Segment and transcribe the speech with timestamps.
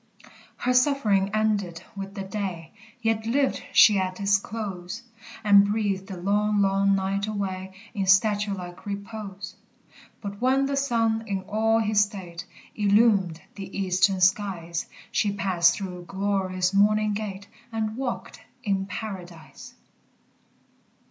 [0.57, 5.03] Her suffering ended with the day; Yet lived she at its close,
[5.43, 9.55] And breathed the long, long night away, In statue like repose.
[10.19, 16.05] But when the sun, in all his state, Illumed the eastern skies, She passed through
[16.05, 19.75] glory's morning gate, And walked in Paradise!